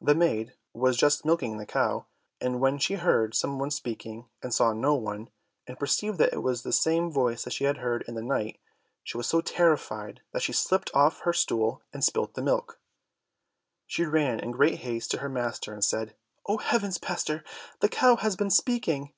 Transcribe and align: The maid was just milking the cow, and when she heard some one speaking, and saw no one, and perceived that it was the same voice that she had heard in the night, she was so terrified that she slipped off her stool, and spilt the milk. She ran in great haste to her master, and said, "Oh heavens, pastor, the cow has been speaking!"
The 0.00 0.14
maid 0.14 0.54
was 0.72 0.96
just 0.96 1.26
milking 1.26 1.58
the 1.58 1.66
cow, 1.66 2.06
and 2.40 2.60
when 2.62 2.78
she 2.78 2.94
heard 2.94 3.34
some 3.34 3.58
one 3.58 3.70
speaking, 3.70 4.26
and 4.42 4.54
saw 4.54 4.72
no 4.72 4.94
one, 4.94 5.28
and 5.66 5.78
perceived 5.78 6.16
that 6.16 6.32
it 6.32 6.42
was 6.42 6.62
the 6.62 6.72
same 6.72 7.12
voice 7.12 7.42
that 7.44 7.52
she 7.52 7.64
had 7.64 7.76
heard 7.76 8.02
in 8.08 8.14
the 8.14 8.22
night, 8.22 8.58
she 9.04 9.18
was 9.18 9.26
so 9.26 9.42
terrified 9.42 10.22
that 10.32 10.40
she 10.40 10.54
slipped 10.54 10.90
off 10.94 11.20
her 11.24 11.34
stool, 11.34 11.82
and 11.92 12.02
spilt 12.02 12.32
the 12.32 12.40
milk. 12.42 12.80
She 13.86 14.06
ran 14.06 14.40
in 14.40 14.52
great 14.52 14.76
haste 14.78 15.10
to 15.10 15.18
her 15.18 15.28
master, 15.28 15.74
and 15.74 15.84
said, 15.84 16.16
"Oh 16.48 16.56
heavens, 16.56 16.96
pastor, 16.96 17.44
the 17.80 17.90
cow 17.90 18.16
has 18.16 18.36
been 18.36 18.48
speaking!" 18.48 19.12